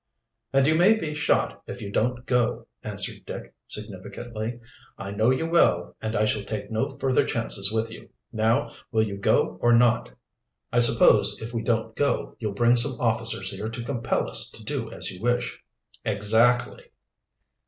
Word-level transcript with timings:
"And 0.51 0.65
you 0.65 0.73
may 0.73 0.97
be 0.97 1.13
shot 1.13 1.61
if 1.67 1.79
you 1.79 1.91
don't 1.91 2.25
go," 2.25 2.67
answered 2.81 3.23
Dick 3.23 3.53
significantly. 3.67 4.59
"I 4.97 5.11
know 5.11 5.29
you 5.29 5.47
well, 5.47 5.95
and 6.01 6.15
I 6.15 6.25
shall 6.25 6.41
take 6.43 6.71
no 6.71 6.89
further 6.97 7.23
chances 7.23 7.71
with 7.71 7.91
you. 7.91 8.09
Now 8.33 8.71
will 8.91 9.03
you 9.03 9.15
go 9.17 9.59
or 9.61 9.73
not?" 9.77 10.09
"I 10.73 10.79
suppose, 10.79 11.39
if 11.39 11.53
we 11.53 11.61
don't 11.61 11.95
go, 11.95 12.35
you'll 12.39 12.53
bring 12.55 12.77
some 12.77 12.99
officers 12.99 13.51
here 13.51 13.69
to 13.69 13.83
compel 13.83 14.27
us 14.27 14.49
to 14.49 14.63
do 14.63 14.91
as 14.91 15.11
you 15.11 15.21
wish." 15.21 15.61
"Exactly." 16.03 16.85